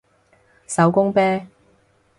[0.65, 1.21] 手工啤